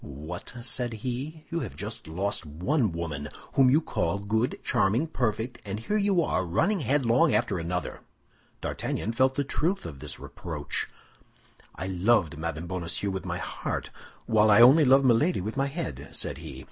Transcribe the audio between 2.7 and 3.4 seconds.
woman,